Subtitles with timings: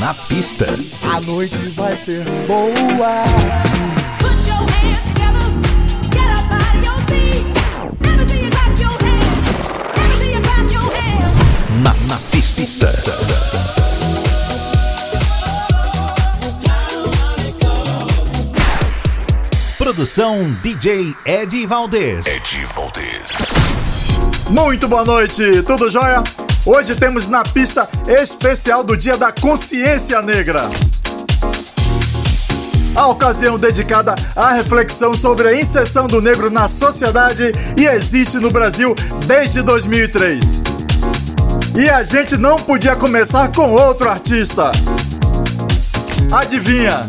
[0.00, 0.66] Na pista.
[1.14, 3.24] A noite vai ser boa.
[11.82, 12.92] Na, na pista.
[19.78, 22.26] Produção DJ Ed Valdez.
[22.26, 23.32] Ed Valdez.
[24.50, 26.22] Muito boa noite, tudo jóia?
[26.66, 30.68] Hoje temos na pista especial do Dia da Consciência Negra.
[32.92, 38.50] A ocasião dedicada à reflexão sobre a inserção do negro na sociedade e existe no
[38.50, 38.96] Brasil
[39.28, 40.62] desde 2003.
[41.78, 44.72] E a gente não podia começar com outro artista.
[46.32, 47.08] Adivinha?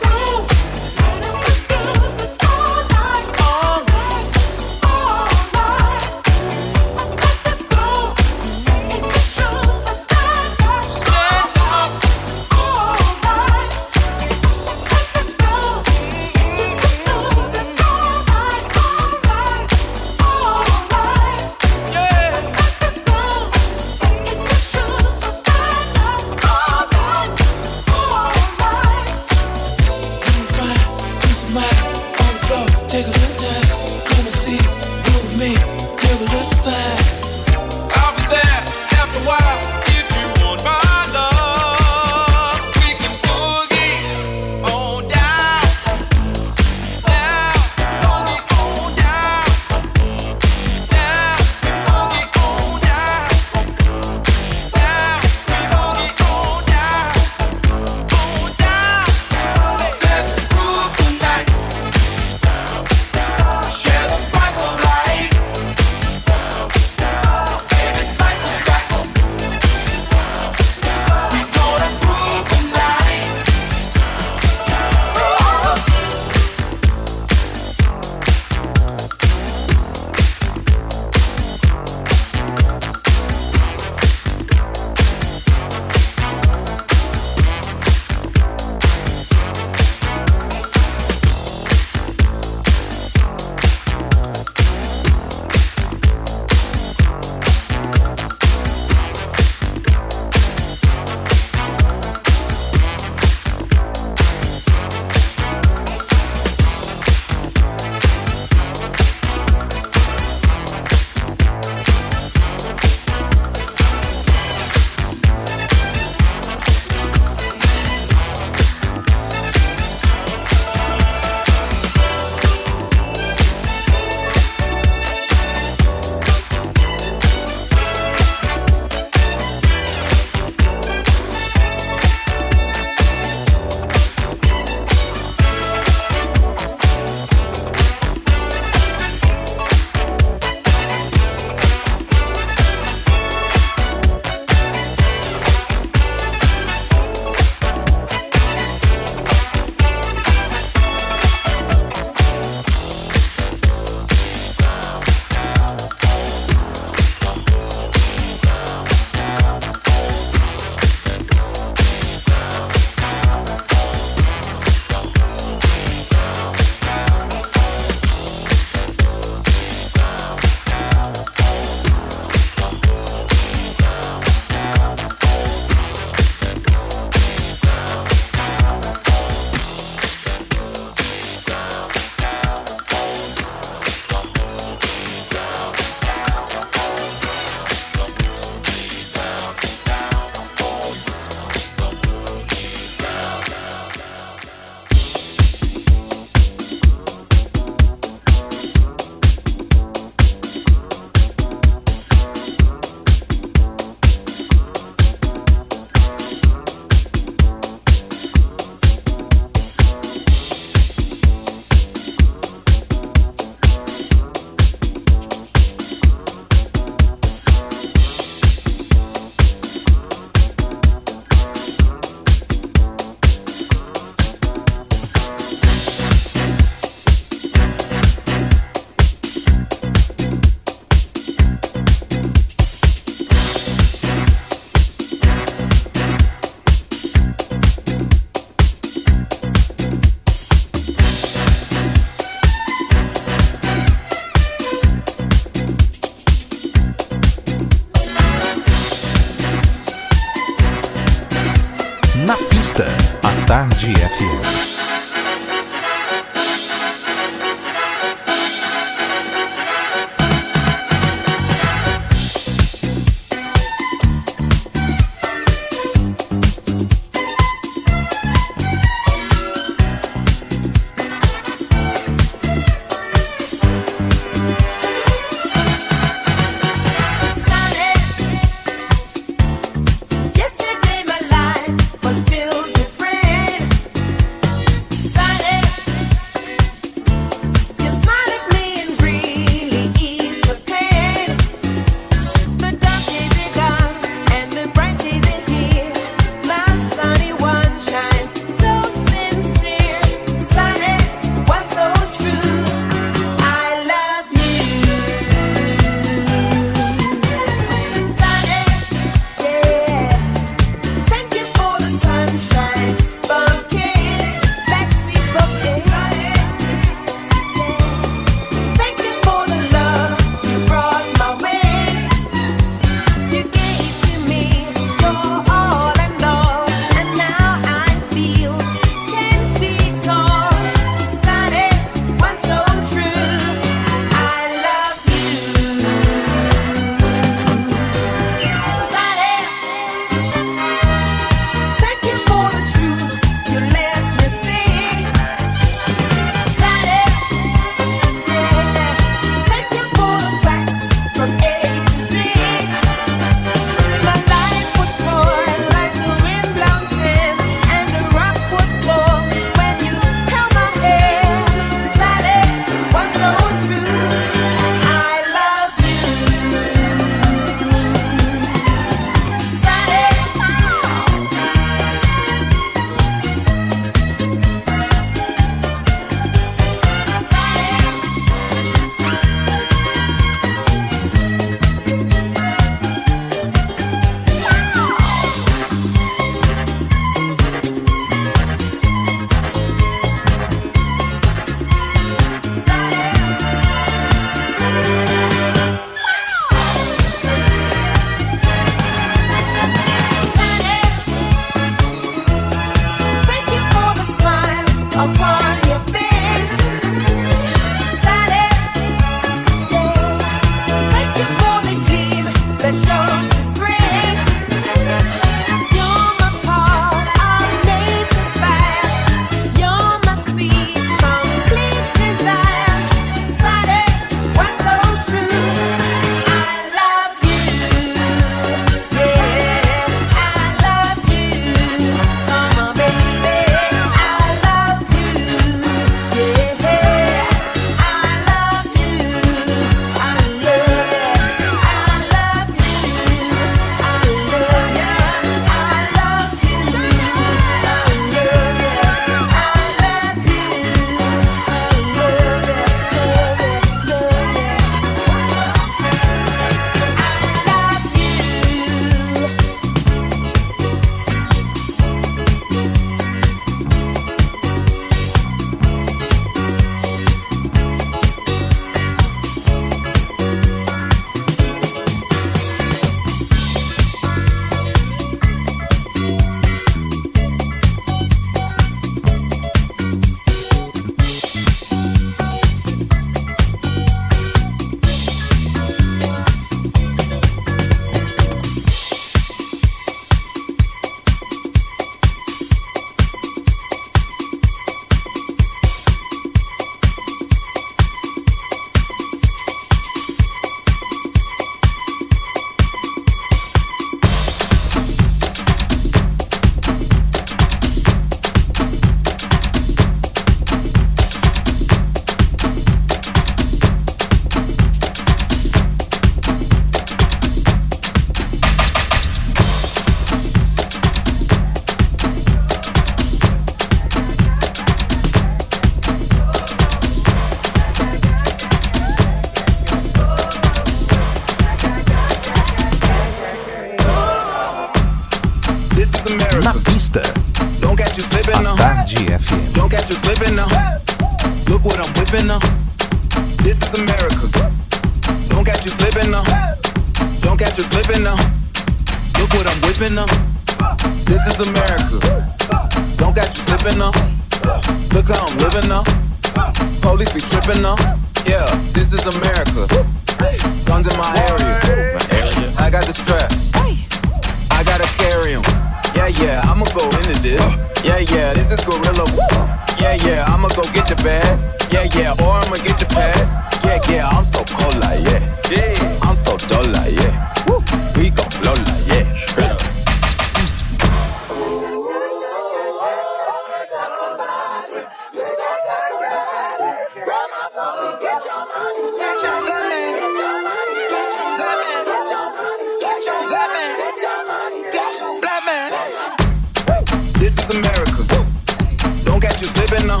[599.54, 600.00] Slipping now.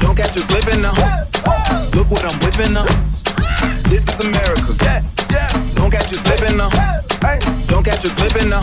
[0.00, 0.94] Don't catch you slipping now.
[1.94, 2.84] Look what I'm whipping now.
[3.88, 4.72] This is America.
[5.74, 6.70] Don't catch you slipping now.
[7.66, 8.62] Don't catch you slipping now.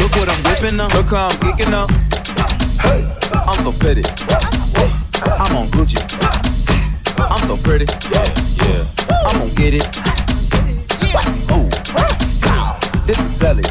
[0.00, 0.88] Look what I'm whipping now.
[0.88, 1.90] Look how I'm geeking up.
[3.48, 4.04] I'm so pretty.
[5.24, 6.00] I'm on Gucci.
[7.18, 7.86] I'm so pretty.
[8.12, 8.28] Yeah,
[8.62, 8.84] yeah.
[9.26, 9.86] I'm gonna get it.
[11.52, 11.68] Ooh.
[13.06, 13.62] This is Sally.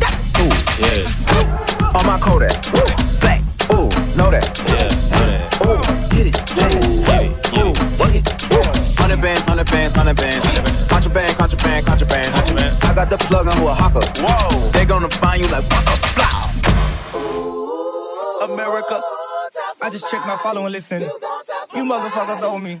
[0.00, 0.52] That's a tool.
[0.80, 1.94] Yeah.
[1.94, 2.73] On my Kodak.
[13.04, 14.00] Got the plug on who a hawker.
[14.20, 14.70] Whoa.
[14.70, 16.50] They gonna find you like waka, blah.
[18.44, 19.00] America.
[19.82, 21.02] I just checked my follow and listen.
[21.02, 22.80] You motherfuckers owe me.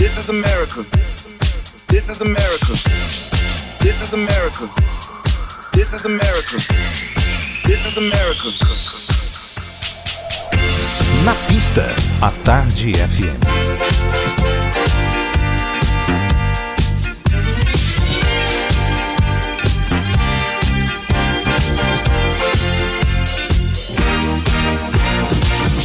[0.00, 0.82] This is America.
[1.88, 2.72] This is America.
[3.80, 4.66] This is America.
[5.74, 6.56] This is America.
[7.66, 8.48] This is America.
[11.22, 11.84] Na pista,
[12.22, 13.36] a Tarde FM.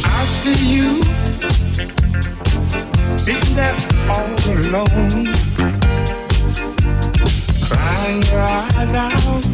[0.04, 1.02] I see you
[3.18, 5.26] sitting there all alone,
[7.68, 9.44] crying your eyes out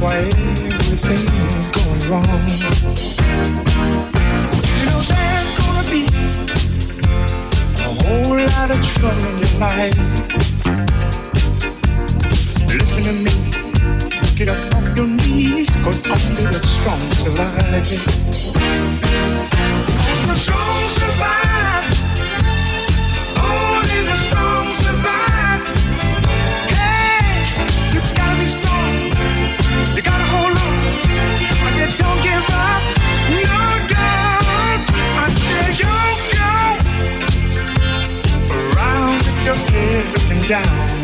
[0.00, 2.48] why everything's going wrong.
[4.72, 6.02] You know there's gonna be
[7.82, 9.98] a whole lot of trouble in your life.
[12.68, 13.34] Listen to me,
[14.36, 17.84] get up off your knees, cause only the strong survive.
[20.26, 21.45] The strong survive.
[40.48, 40.95] Down.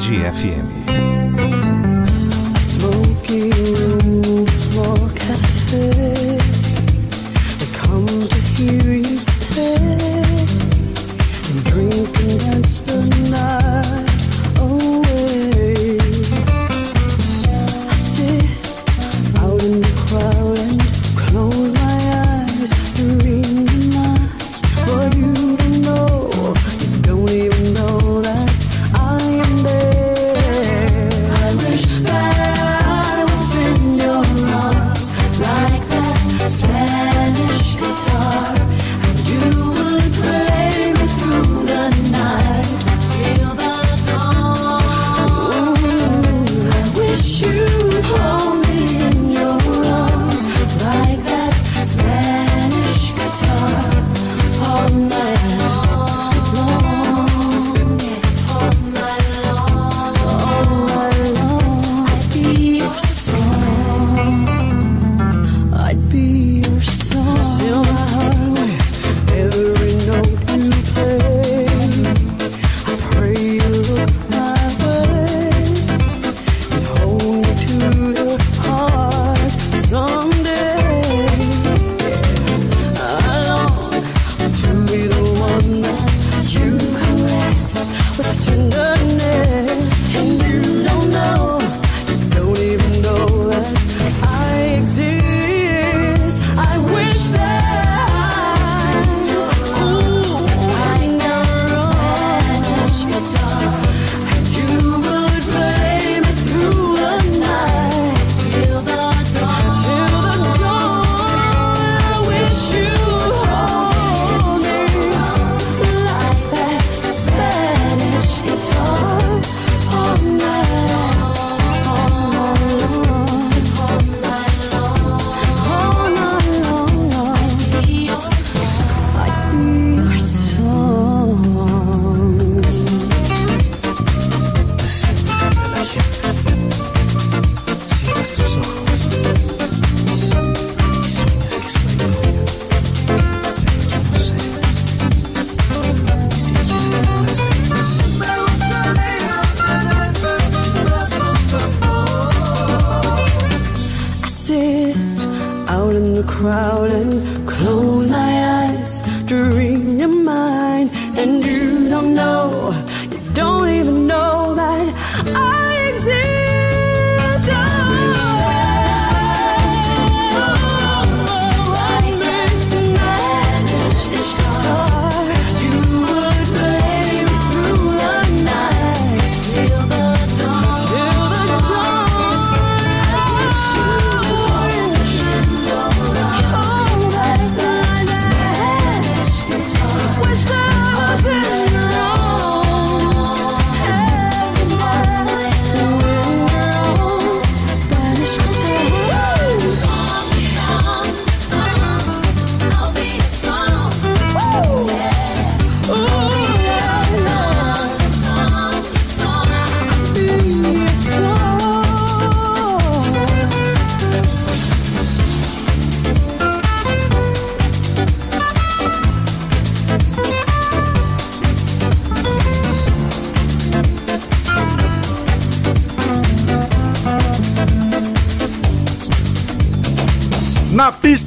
[0.00, 0.59] Tarde FM.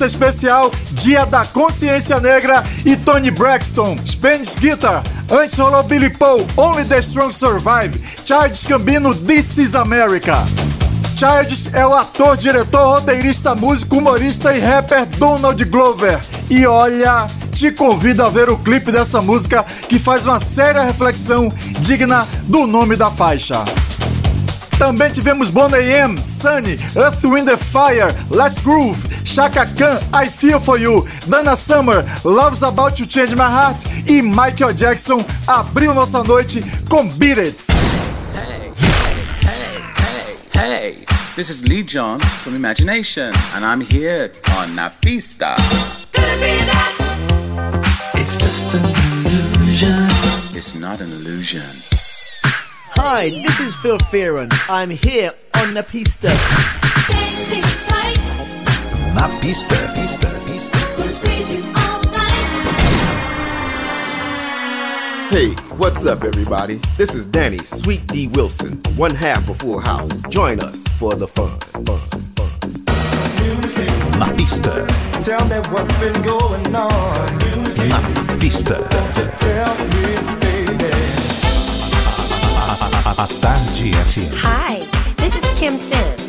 [0.03, 5.03] entrevista especial Dia da Consciência Negra e Tony Braxton, Spanish Guitar.
[5.31, 10.43] Antes rolou Billy Paul, Only the Strong Survive, Charles Cambino, This is America.
[11.15, 16.19] Childs é o ator, diretor, roteirista, músico, humorista e rapper Donald Glover.
[16.49, 21.51] E olha, te convido a ver o clipe dessa música que faz uma séria reflexão
[21.79, 23.63] digna do nome da faixa.
[24.77, 28.99] Também tivemos Bonnie M, Sunny, Earth, Wind Fire, Let's Groove,
[29.33, 34.21] Chaka Khan, I Feel For You, Dana Summer, Love's About to Change My Heart e
[34.21, 37.67] Michael Jackson abriu nossa noite com Beat It.
[38.31, 38.71] Hey,
[39.41, 39.83] hey,
[40.53, 41.05] hey, hey,
[41.35, 45.55] this is Lee John from Imagination and I'm here on Napista.
[48.13, 48.85] It's just an
[49.25, 50.09] illusion.
[50.55, 51.63] It's not an illusion.
[52.97, 54.51] Hi, this is Phil Fearon.
[54.69, 56.29] I'm here on Napista.
[59.13, 60.77] Na pista, pista, pista.
[65.29, 66.79] Hey, what's up, everybody?
[66.97, 70.11] This is Danny Sweet D Wilson, one half of Full House.
[70.29, 71.59] Join us for the fun.
[71.59, 71.99] fun, fun.
[74.19, 74.85] Na pista.
[75.23, 77.39] Tell me what's been going on.
[77.89, 77.99] Na
[78.39, 78.75] pista.
[79.39, 80.05] Tell me,
[80.39, 80.91] baby.
[82.55, 82.71] A, a,
[83.09, 84.31] a, a Tarde FM.
[84.35, 84.85] Hi,
[85.17, 86.22] this is Kim Sims.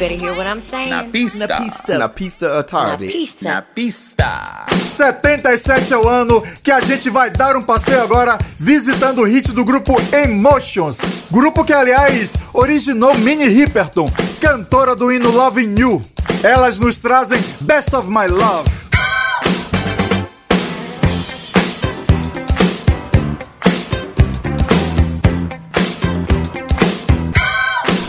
[0.00, 0.88] Better hear what I'm saying.
[0.90, 1.46] Na pista.
[1.46, 1.98] Na pista.
[1.98, 3.04] Na pista à tarde.
[3.04, 3.44] Na pista.
[3.44, 4.66] Na pista.
[4.88, 9.52] 77 é o ano que a gente vai dar um passeio agora visitando o hit
[9.52, 11.00] do grupo Emotions.
[11.30, 14.06] Grupo que, aliás, originou Minnie Riperton,
[14.40, 16.02] cantora do hino Loving You.
[16.42, 18.70] Elas nos trazem Best of My Love.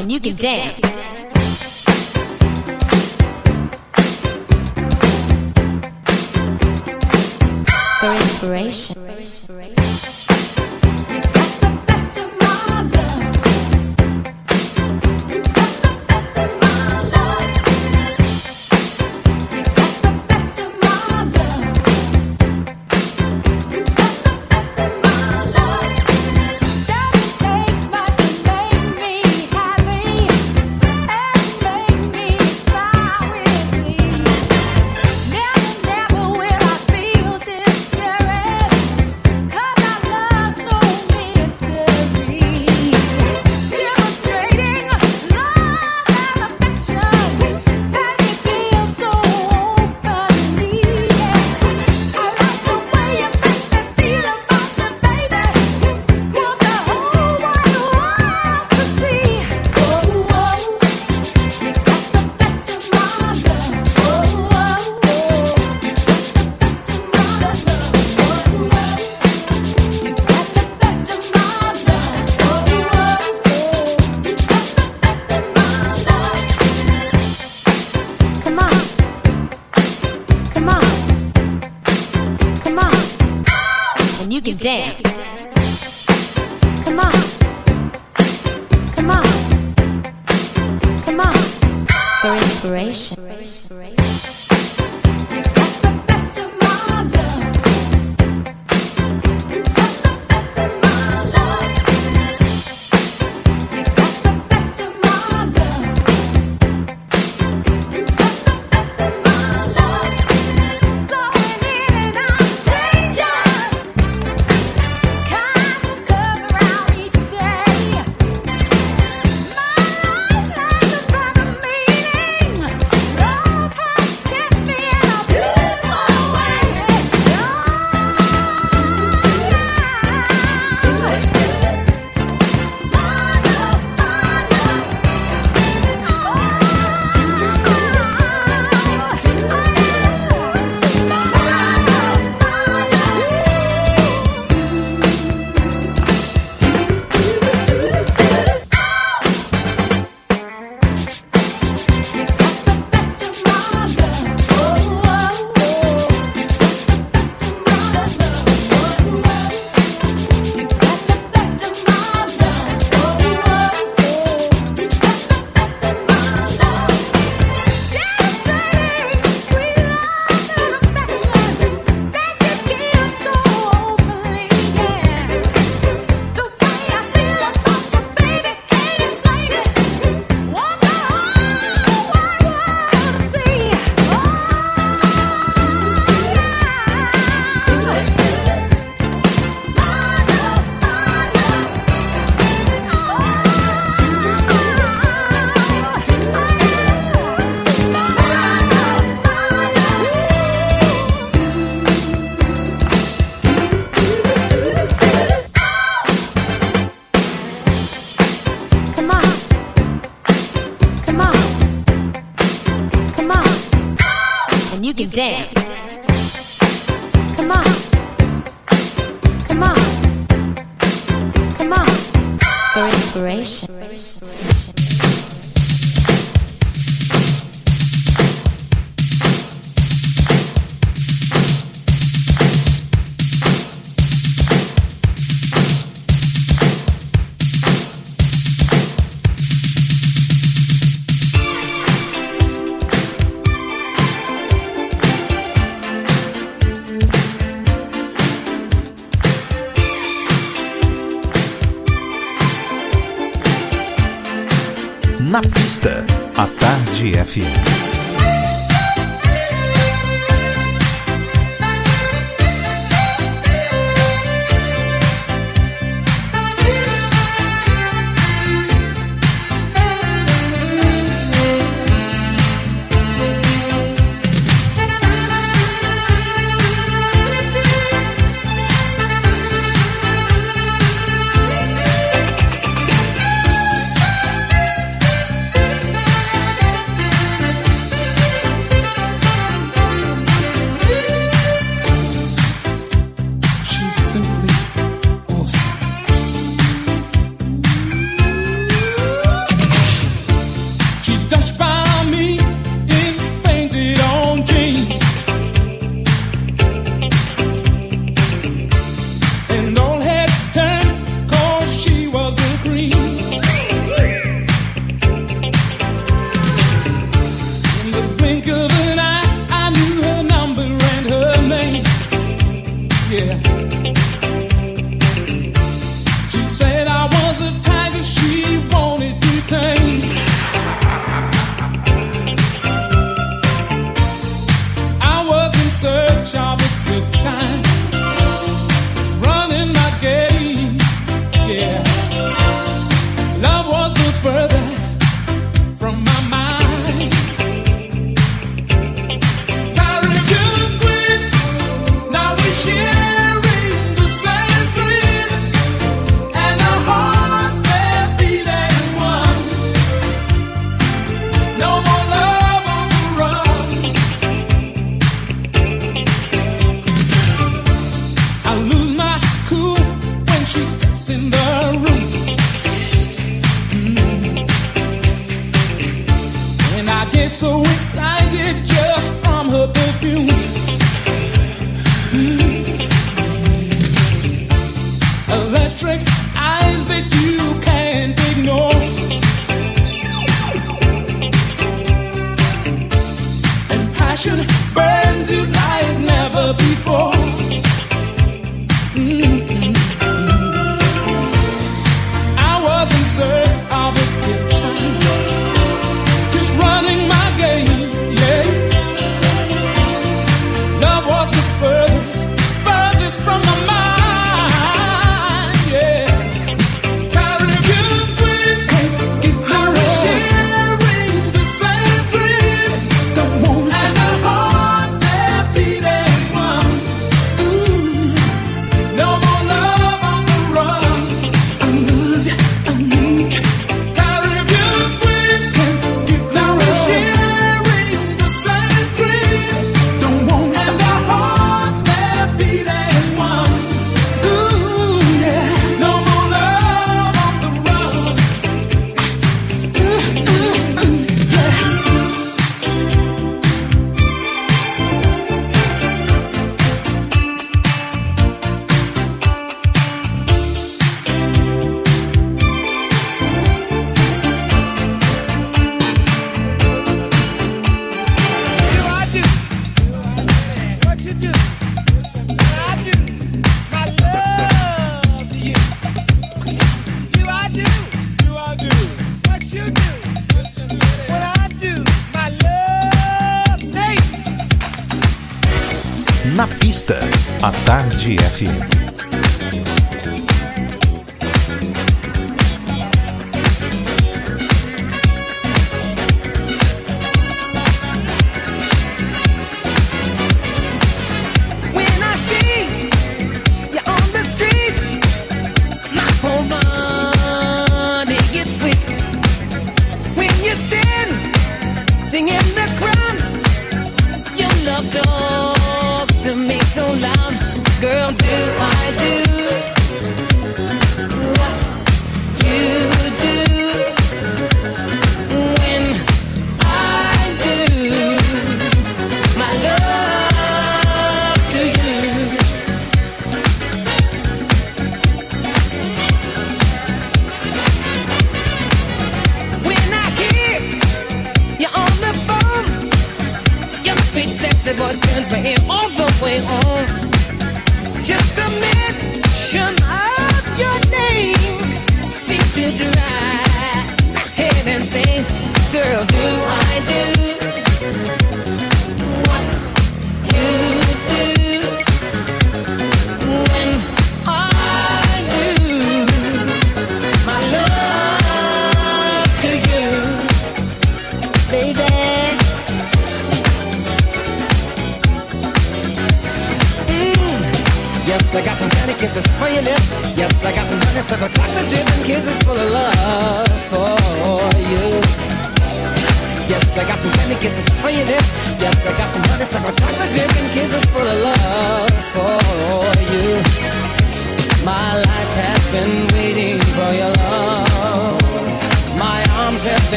[0.00, 0.89] And you can dance.
[8.42, 9.09] Inspiration.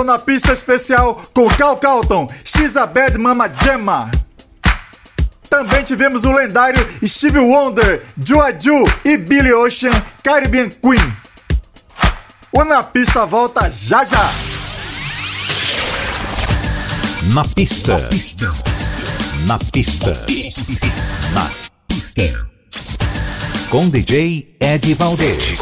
[0.00, 4.10] Esse é o Na Pista Especial com Cal Calton, She's a Bad Mama Gemma.
[5.48, 9.92] Também tivemos o lendário Steve Wonder, Juaju e Billy Ocean,
[10.22, 11.16] Caribbean Queen.
[12.52, 14.30] O Na Pista volta já já.
[17.34, 17.98] Na pista.
[19.46, 20.14] Na pista.
[21.34, 21.50] Na
[21.88, 22.48] pista.
[23.68, 25.58] Com DJ Ed Valdez.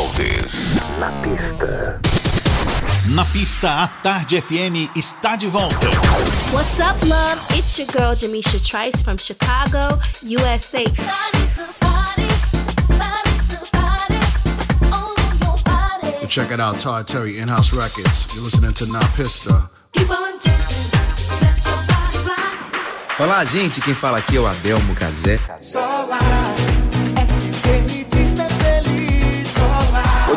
[1.00, 1.97] Na pista.
[3.18, 5.88] Na pista, a Tarde FM está de volta.
[6.52, 7.42] What's up, loves?
[7.50, 10.84] It's your girl Jamisha Trice from Chicago, USA.
[16.28, 18.32] Check it out, Todd Terry, In-House Records.
[18.36, 19.68] You're listening to Na Pista.
[23.18, 23.80] Olá, gente.
[23.80, 25.40] Quem fala aqui é o Adelmo Cazé.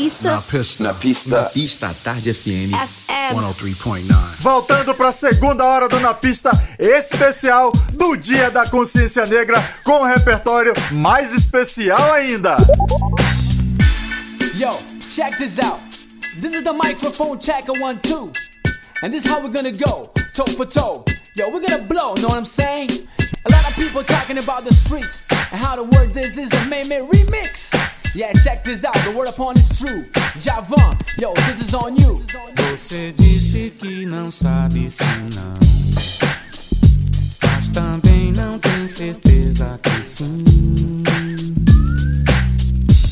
[0.00, 0.30] pista.
[0.30, 0.82] Na Pista.
[0.82, 1.42] Na pista.
[1.42, 2.72] Na Pista Tarde FM.
[2.72, 3.34] FM.
[3.34, 4.36] 103.9.
[4.38, 10.00] Voltando para a segunda hora do Na Pista especial do Dia da Consciência Negra com
[10.00, 12.56] um repertório mais especial ainda.
[14.54, 14.70] Yo,
[15.10, 15.80] check this out.
[16.40, 18.32] This is the microphone checker one two,
[19.02, 21.04] and this is how we're gonna go toe for toe.
[21.36, 22.14] Yo, we're gonna blow.
[22.14, 22.90] Know what I'm saying?
[23.44, 26.66] A lot of people talking about the streets and how the word this is a
[26.66, 27.89] made remix.
[28.12, 28.94] Yeah, check this out.
[29.04, 30.04] The word upon is true.
[30.40, 32.20] Javan, yo, this is on you.
[32.70, 35.04] Você disse que não sabe se
[35.34, 35.58] não,
[37.42, 41.04] mas também não tem certeza que sim.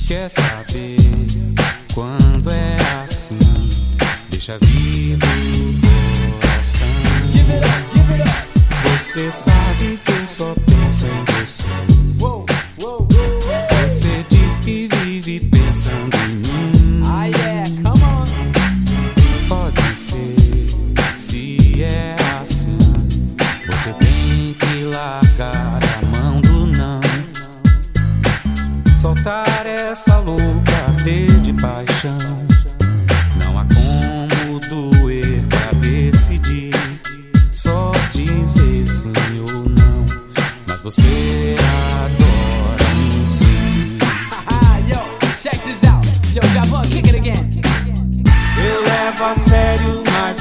[0.09, 0.97] Quer saber
[1.95, 3.39] quando é assim?
[4.31, 5.81] Deixa vir do
[6.41, 6.87] coração.
[8.99, 11.25] Você sabe que eu só penso em.
[11.45, 11.98] Você
[15.69, 17.03] pensando em mim.
[17.05, 18.25] Ah, yeah, come on.
[19.49, 20.35] Pode ser,
[21.15, 22.79] se é assim.
[23.67, 27.01] Você tem que largar a mão do não.
[28.97, 32.19] Soltar essa louca arder de paixão.
[33.45, 36.75] Não há como doer pra decidir.
[37.53, 40.07] Só dizer sim ou não.
[40.67, 41.57] Mas você
[42.07, 42.18] adora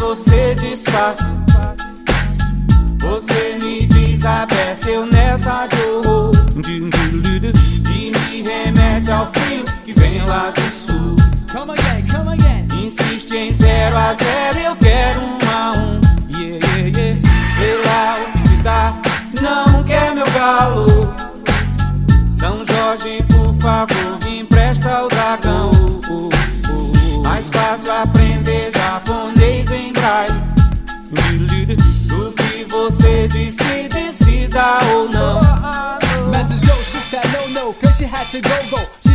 [0.07, 1.29] você disfarça.
[3.01, 6.31] Você me desabece, eu nessa de horror.
[6.65, 11.17] E me remete ao frio que vem lá do sul.
[11.51, 12.67] Come again, come again.
[12.85, 14.86] Insiste em zero a zero, eu quero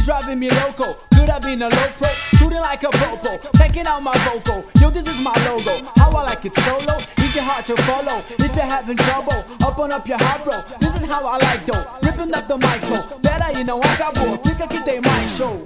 [0.02, 0.96] She's driving me loco.
[1.14, 3.38] Could have been a low pro, shooting like a popo.
[3.56, 4.64] Checking out my vocal.
[4.80, 5.78] Yo, this is my logo.
[5.96, 8.18] How I like it solo, easy hard to follow.
[8.36, 10.60] If you're having trouble, open up your heart, bro.
[10.80, 11.86] This is how I like though.
[12.02, 12.98] Ripping up the micro.
[13.20, 14.36] Better you know, acabou.
[14.38, 15.62] Fica que tem mais show.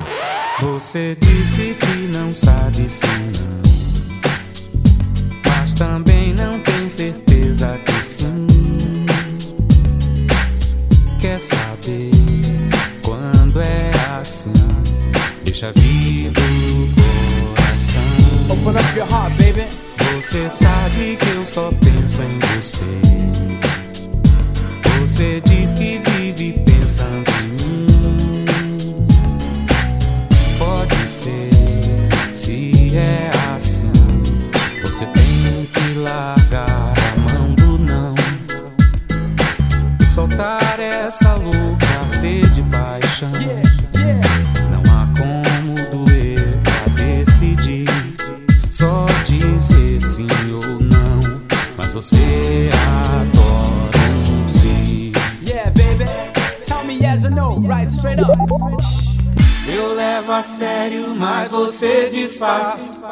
[0.61, 3.62] Você disse que não sabe se não.
[5.47, 9.07] Mas também não tem certeza que sim.
[11.22, 12.15] Quer saber
[14.26, 14.52] assim?
[15.44, 18.02] Deixa vir do coração.
[18.50, 19.68] Open up your heart, baby.
[20.16, 22.82] Você sabe que eu só penso em você.
[25.00, 28.46] Você diz que vive pensando em mim.
[30.58, 31.50] Pode ser,
[32.34, 33.92] se é assim.
[34.82, 38.16] Você tem que largar a mão do não.
[40.08, 41.86] Soltar essa louca
[59.68, 63.03] Eu levo a sério, mas você disfarça.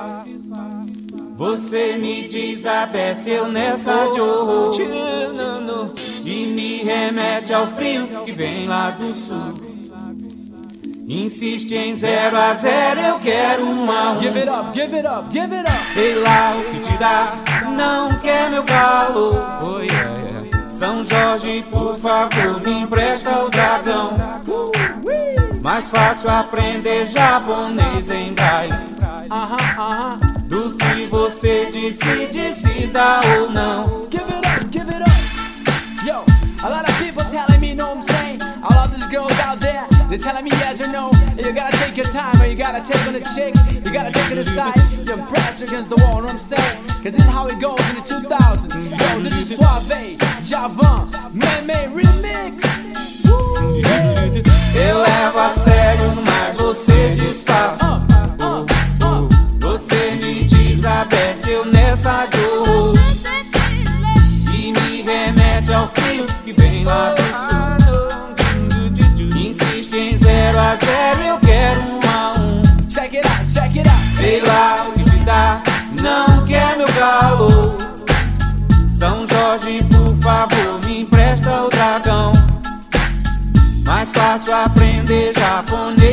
[1.36, 4.70] Você me desabece, eu nessa de horror.
[6.24, 9.74] E me remete ao frio que vem lá do sul.
[11.06, 14.20] Insiste em zero a zero, eu quero uma um.
[14.20, 15.84] Give it up, give it up, give it up.
[15.84, 19.44] Sei lá o que te dá, não quer meu calor.
[19.62, 20.70] Oh, yeah, yeah.
[20.70, 24.14] São Jorge, por favor, me empresta o dragão.
[25.74, 28.72] Mais fácil aprender japonês em braille.
[30.44, 34.06] Do que você disse, decida ou não.
[34.08, 36.06] Give it up, give it up.
[36.06, 36.24] Yo,
[36.62, 38.38] a lot of people telling me, know what I'm saying?
[38.92, 41.10] These girls out there, they're telling me yes or no.
[41.36, 43.54] And you gotta take your time, or you gotta take on a chick.
[43.72, 44.76] You gotta take it aside,
[45.06, 46.86] you press against the wall, know what I'm saying?
[47.02, 48.74] Cause this is how it goes in the 2000s.
[49.00, 52.64] Yo, this is Suave, Javan, Meme Remix.
[54.74, 58.02] Eu levo a sério, mas você disfarça.
[58.40, 59.28] Uh, uh, uh.
[59.60, 62.94] Você me desabece, eu nessa dor.
[64.52, 67.33] E me remete ao frio que vem lá do
[84.34, 86.03] fácil aprender japonês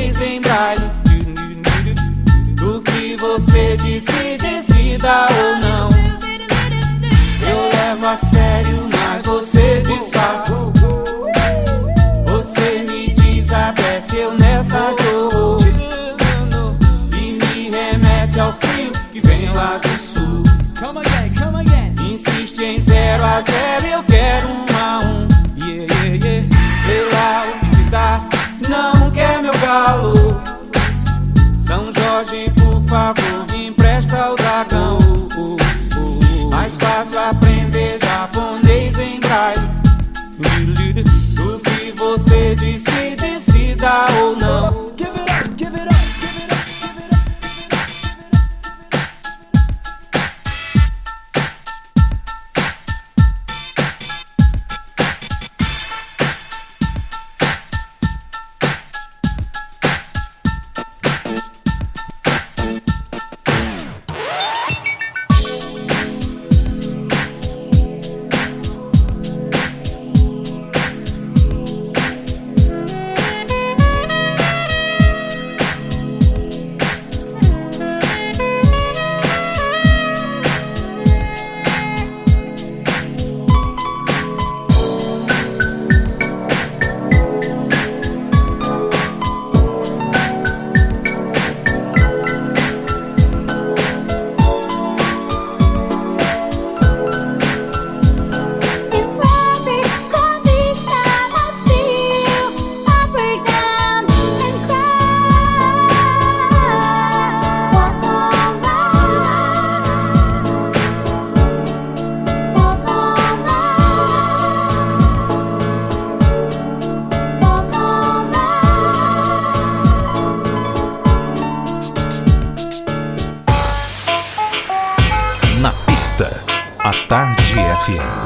[127.81, 128.20] FM.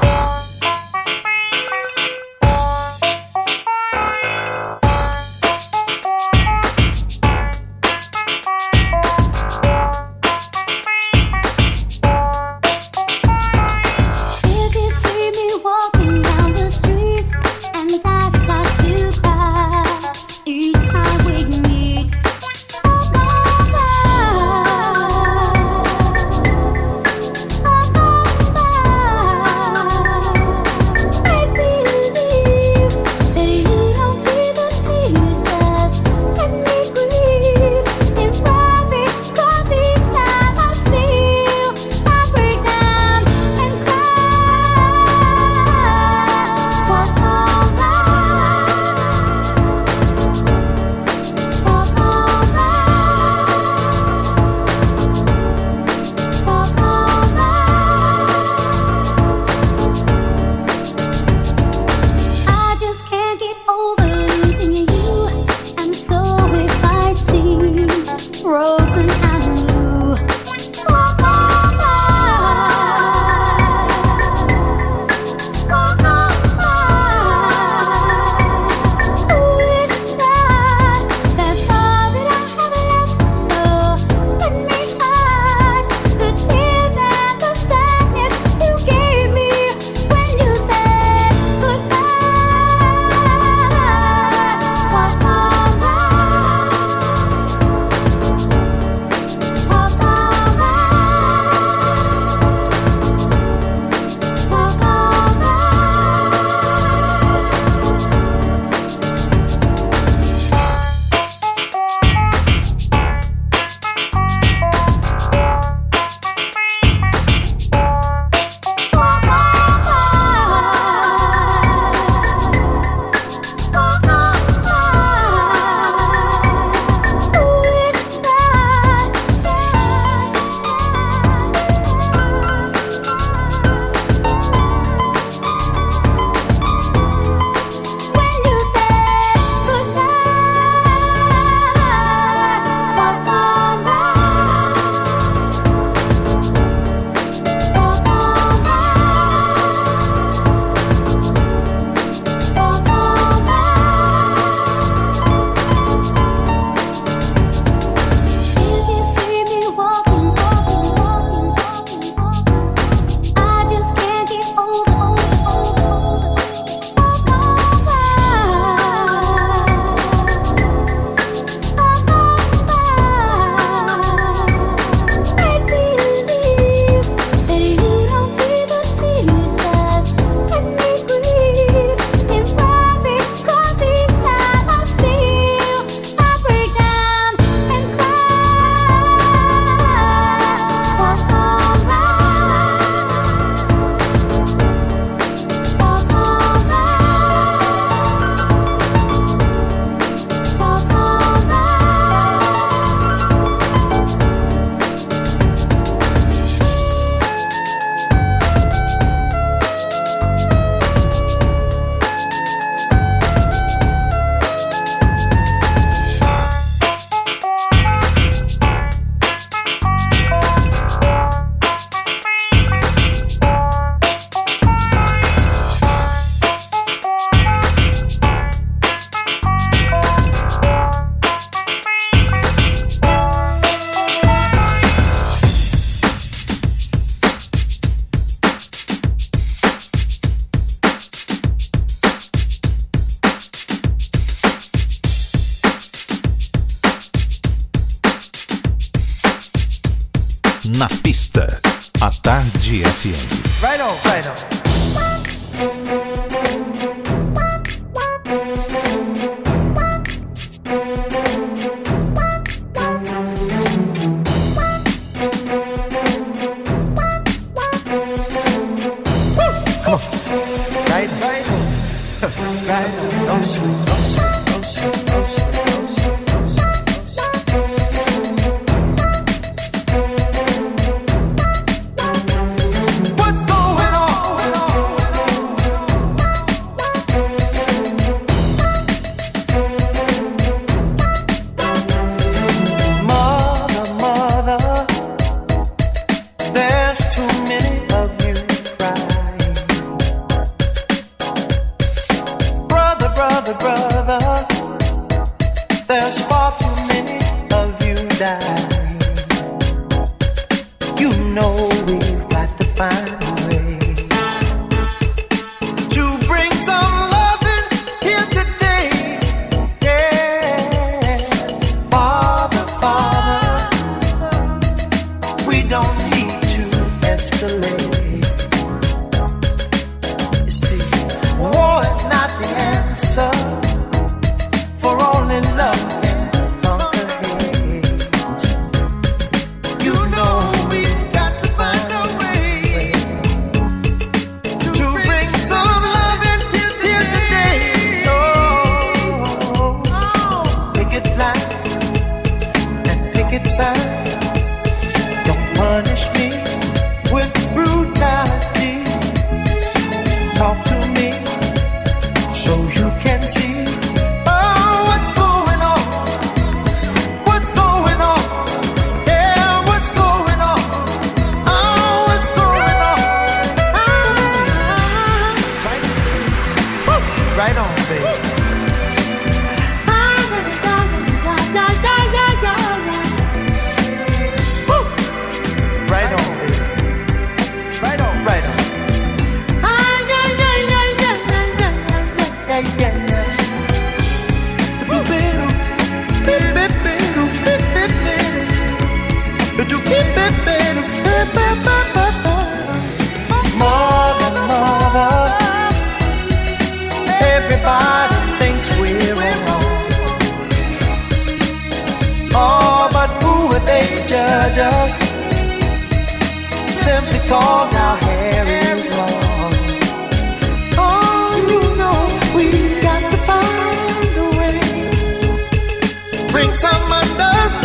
[427.12, 427.65] understand.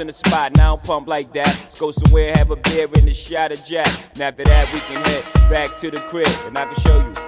[0.00, 1.46] in the spot, now I'm pumped like that.
[1.46, 3.88] Let's go somewhere, have a beer and a shot of Jack.
[4.14, 7.23] And after that, we can head back to the crib, and I can show you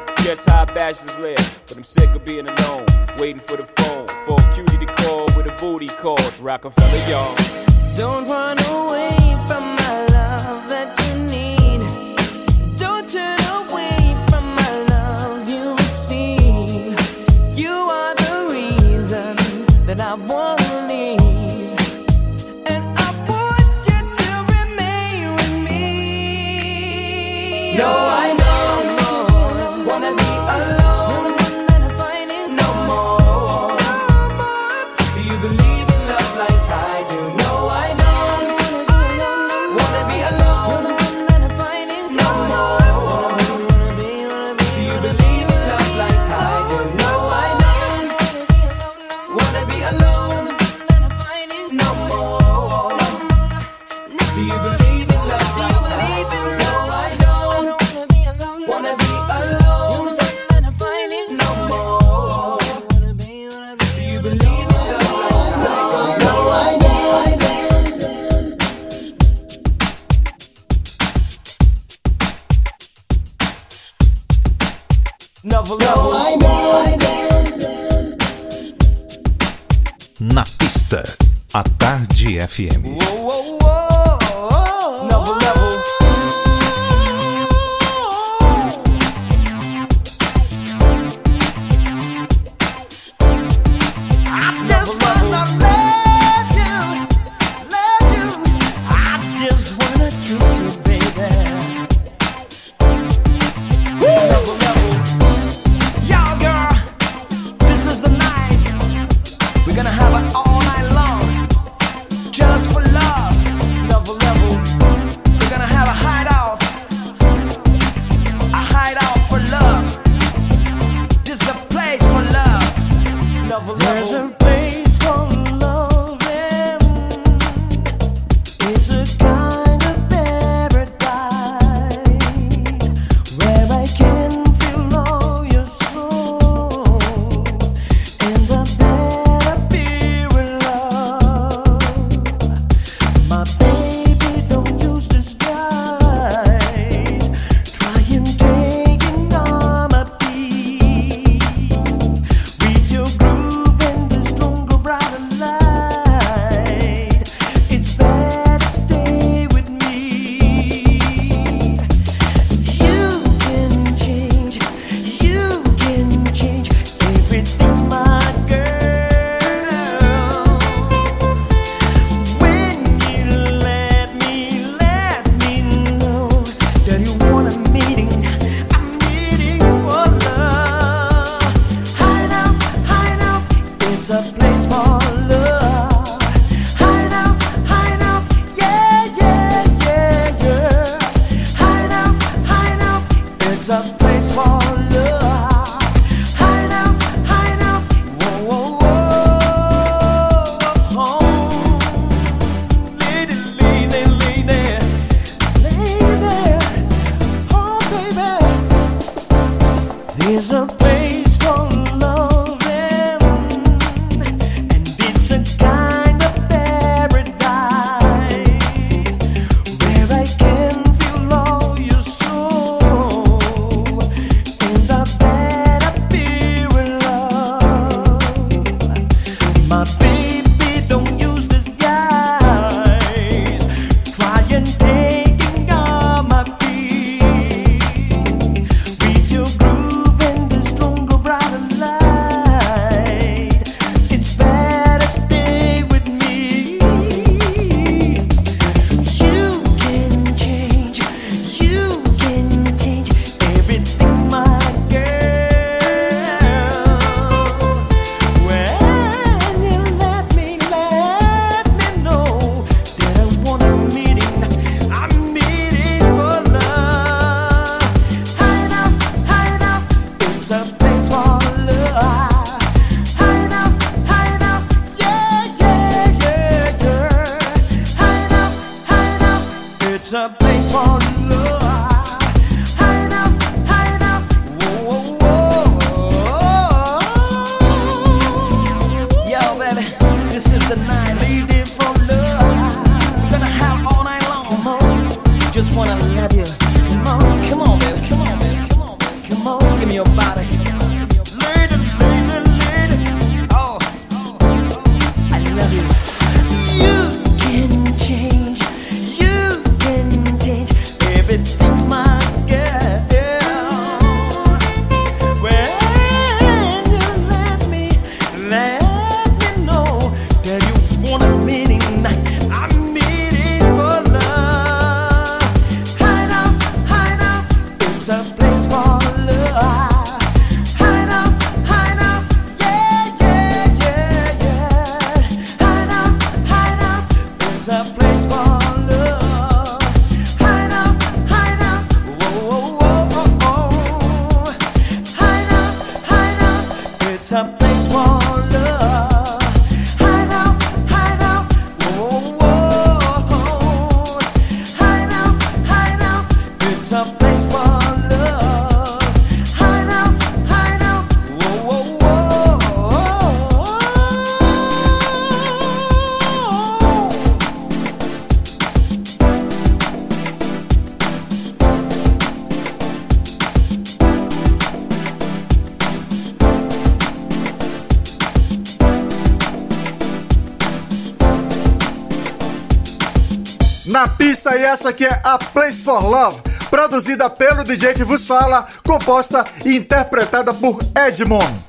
[383.96, 388.26] Na pista e essa que é a Place for Love, produzida pelo DJ que vos
[388.26, 391.64] fala, composta e interpretada por Edmond.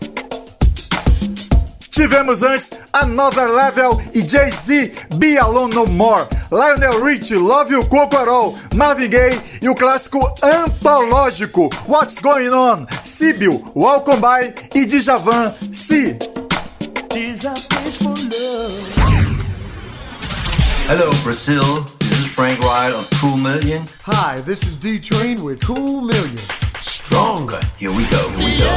[1.89, 8.57] Tivemos antes Another Level e Jay-Z Be Alone No More, Lionel Richie Love You Cocorol,
[8.75, 16.17] Marvin Gaye e o clássico antológico What's Going On, Sibyl, Welcome By e Djavan, Si.
[20.89, 21.96] Hello, Brazil.
[22.37, 23.85] This is Frank Wright of Cool Million.
[24.03, 26.37] Hi, this is D Train with Cool Million.
[26.37, 27.59] Stronger.
[27.77, 28.29] Here we go.
[28.29, 28.67] Here we go.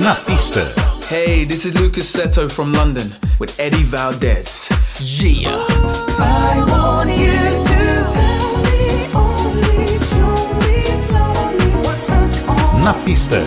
[0.00, 0.64] Na pista.
[1.08, 4.68] Hey, this is Lucas Seto from London with Eddie Valdez.
[5.00, 5.48] Yeah.
[6.18, 7.32] I want you
[7.66, 12.80] to tell me only, show me slowly what turns on.
[12.82, 13.42] Na pista.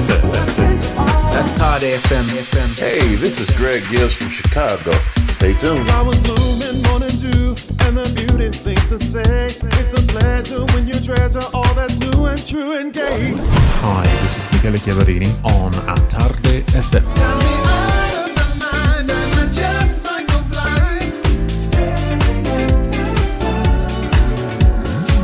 [1.40, 2.78] At Tarde FM.
[2.78, 4.91] Hey, this is Greg Gibbs from Chicago.
[5.30, 5.88] Stay tuned.
[5.88, 7.56] Flowers bloom and morning dew,
[7.88, 9.45] and the beauty seems to say
[9.80, 13.36] it's a pleasure when you treasure all that's new and true and gay.
[13.80, 17.07] Hi, this is Michele Chiavarini on A Tarde FM.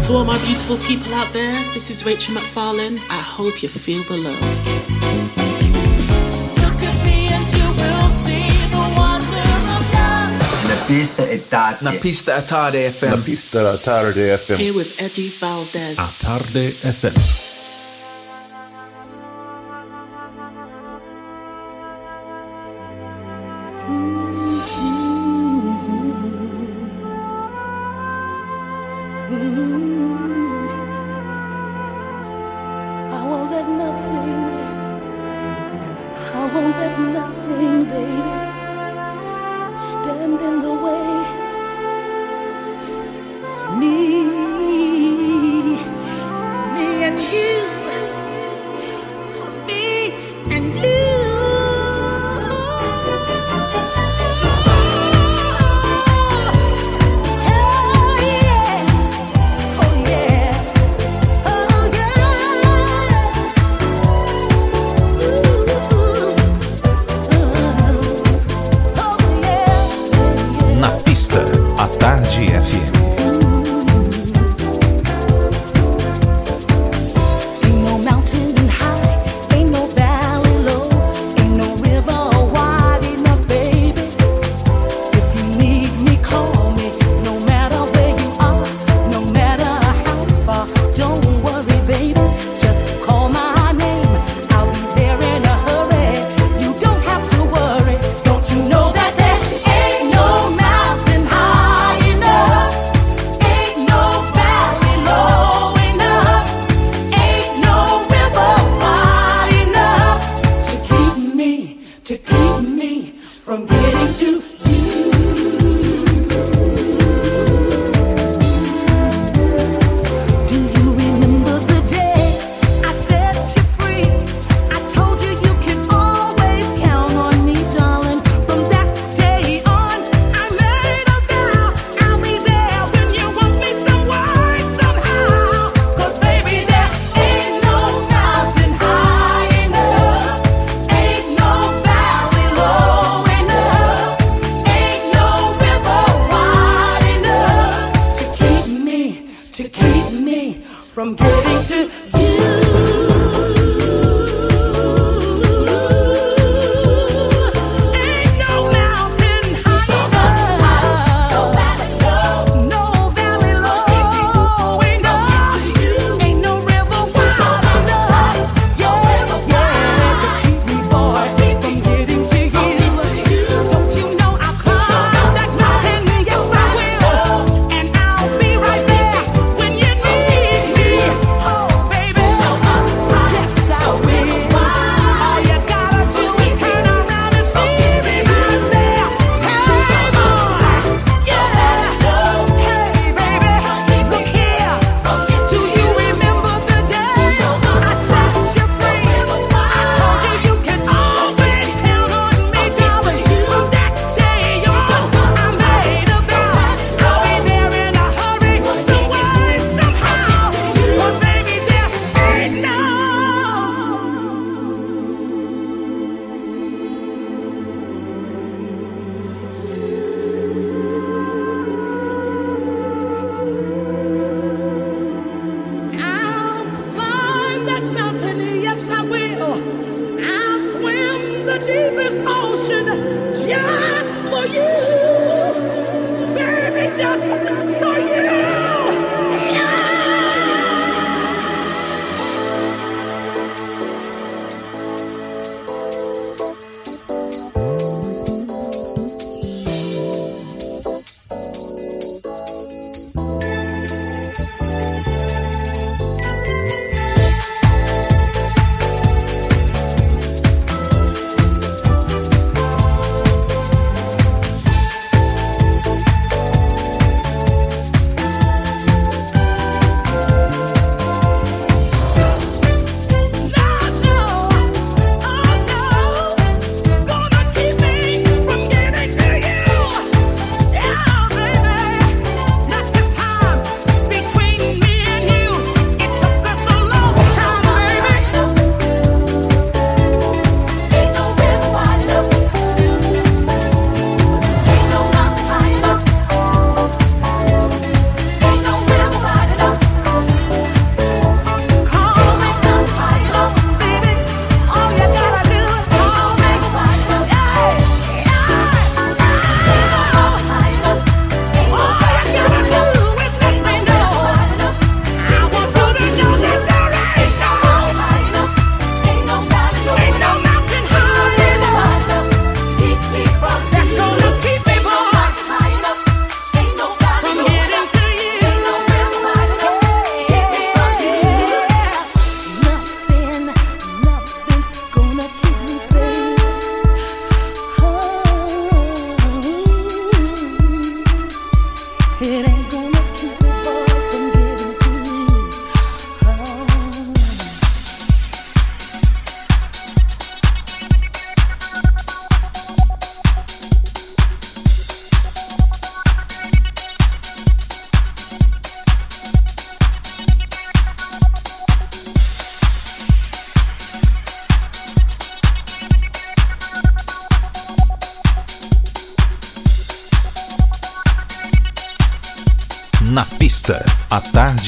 [0.06, 3.00] To all my beautiful people out there, this is Rachel McFarlane.
[3.10, 4.75] I hope you feel the love.
[10.86, 11.78] Pista è tarde.
[11.82, 13.10] Na pista a Tarde FM.
[13.10, 14.54] Na pista a Tarde FM.
[14.54, 15.98] Here with Eddie Valdez.
[15.98, 17.45] A Tarde FM.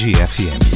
[0.08, 0.67] Energía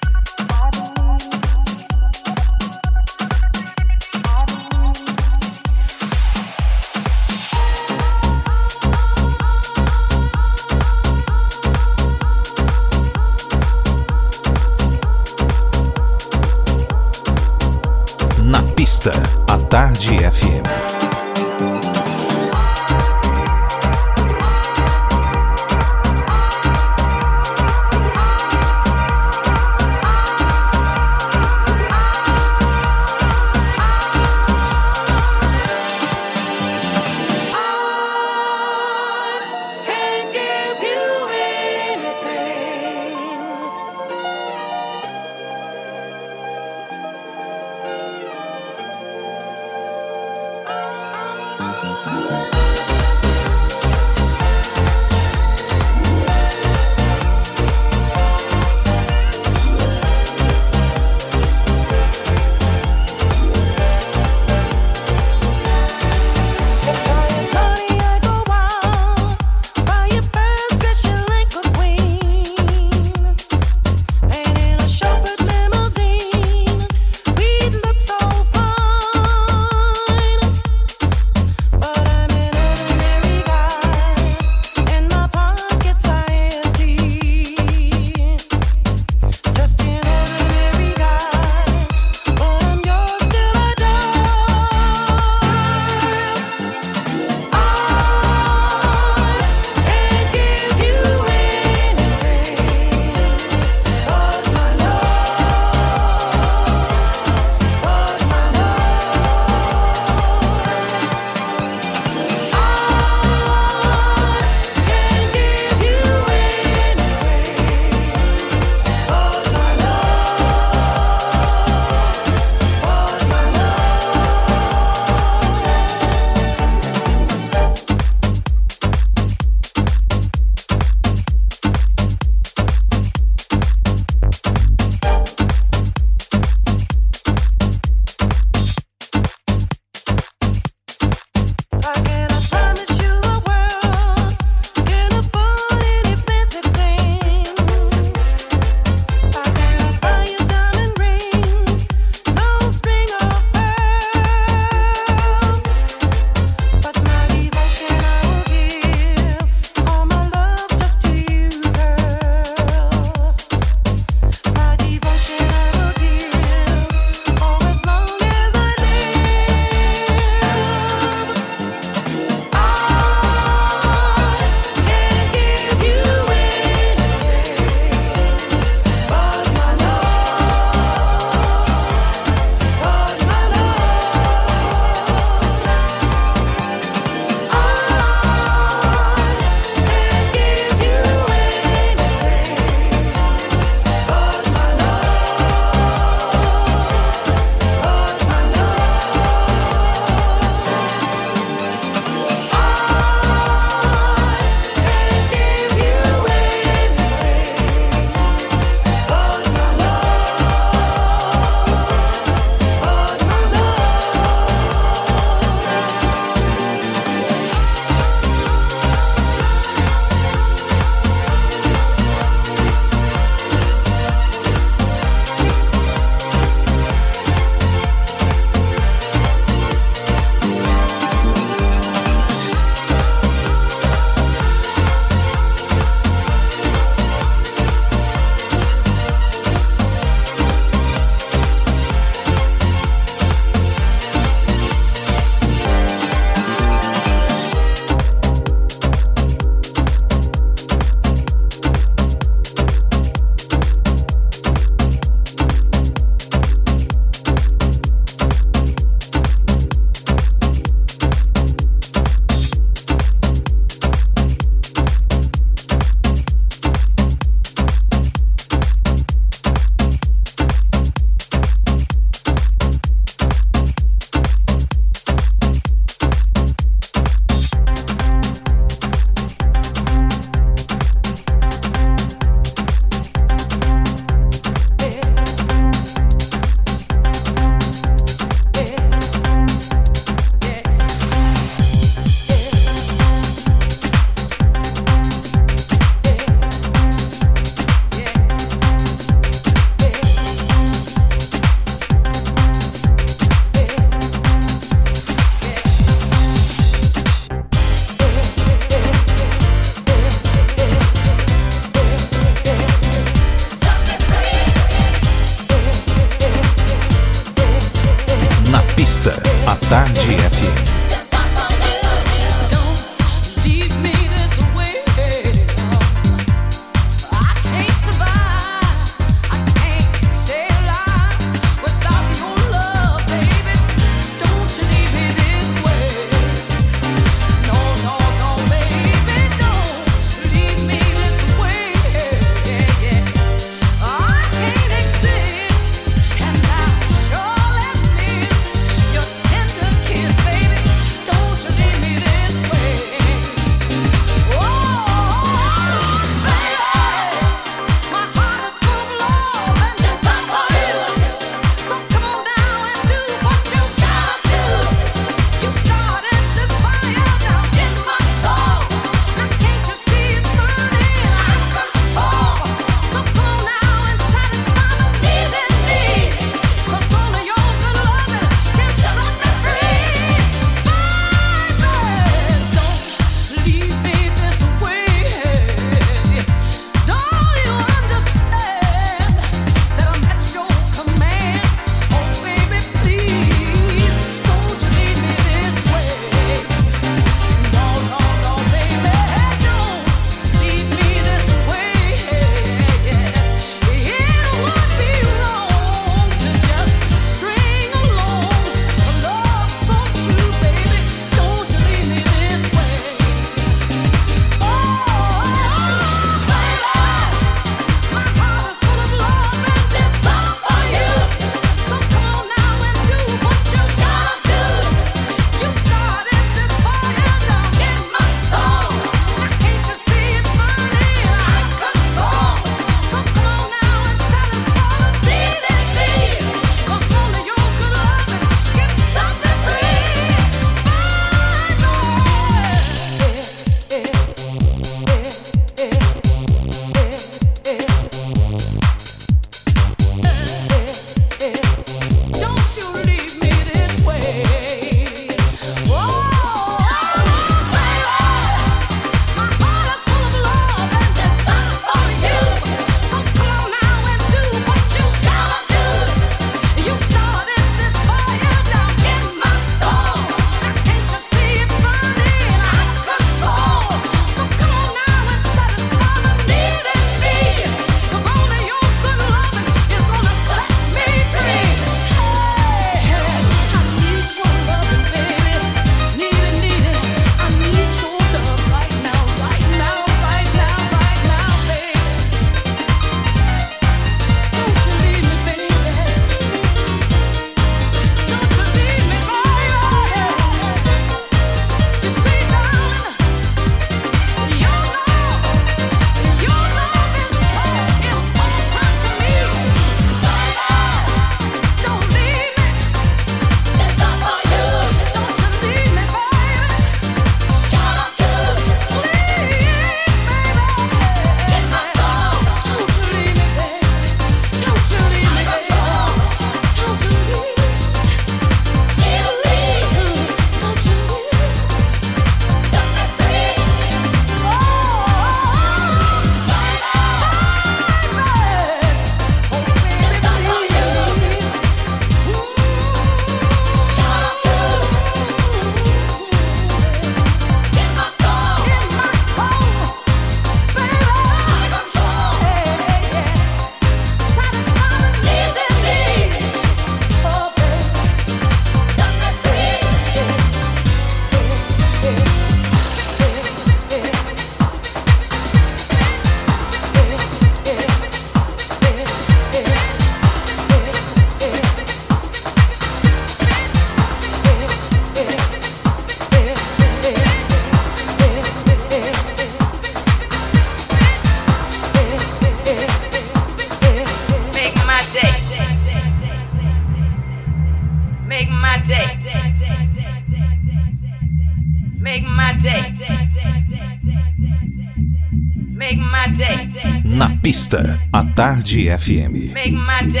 [598.50, 599.32] GFM.
[599.32, 600.00] Make my day,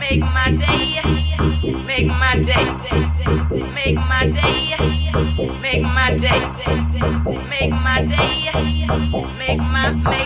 [0.00, 1.02] make my day,
[1.84, 2.64] make my day,
[3.74, 4.74] make my day,
[5.60, 6.48] make my day,
[7.50, 8.86] make my day,
[9.38, 10.17] make my, make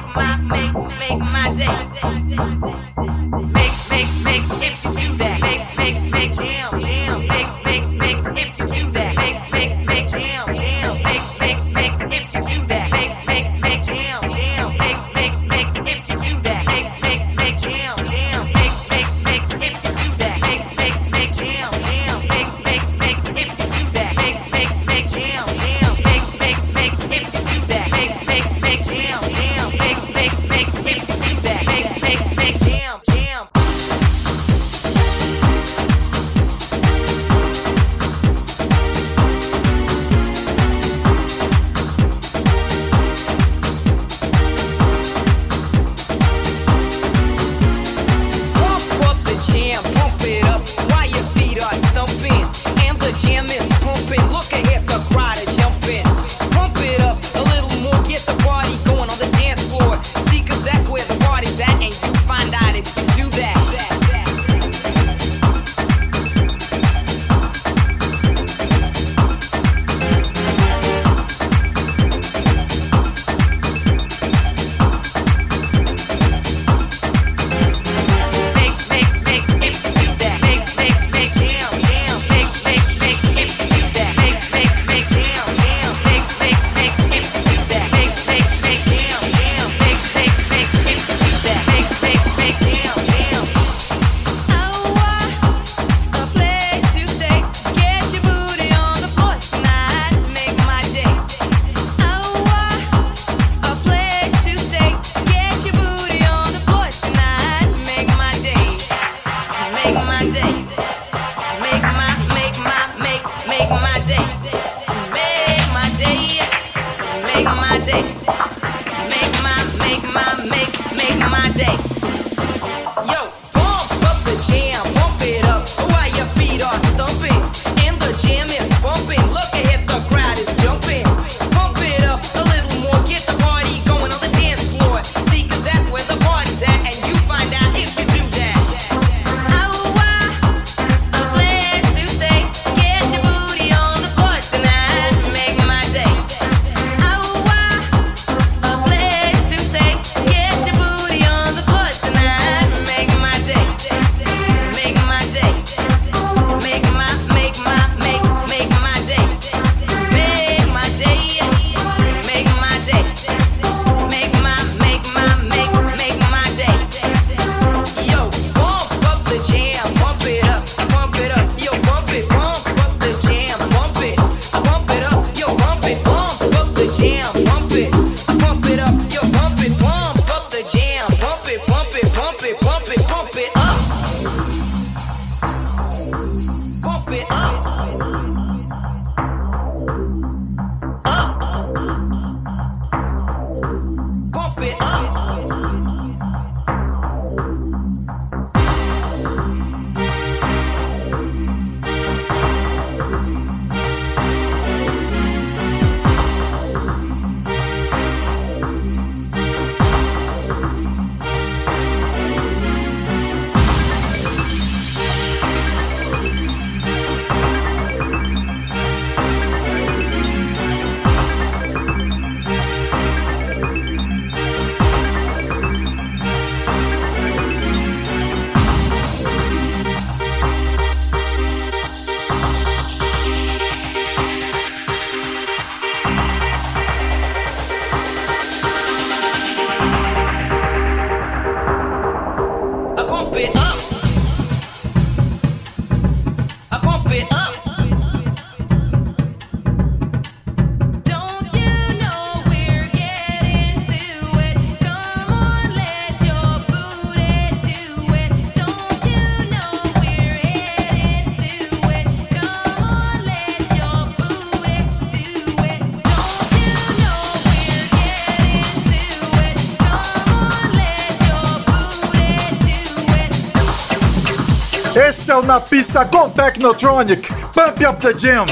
[275.23, 278.45] Axel na pista com Technotronic, Pump Up the Jam.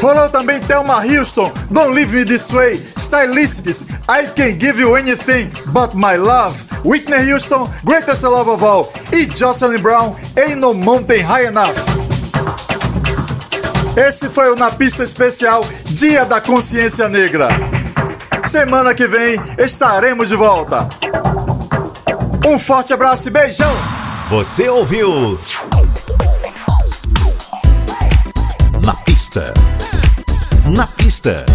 [0.00, 5.50] Rolou também Thelma Houston, Don't Leave Me This Way, Stylistics, I Can Give You Anything
[5.66, 11.22] But My Love, Whitney Houston, Greatest Love of All e Jocelyn Brown, Ain't No Mountain
[11.22, 11.74] High Enough.
[13.96, 17.48] Esse foi o Na Pista Especial Dia da Consciência Negra.
[18.48, 20.88] Semana que vem estaremos de volta.
[22.46, 23.85] Um forte abraço e beijão!
[24.28, 25.38] Você ouviu?
[28.84, 29.54] Na pista.
[30.64, 31.46] Na pista.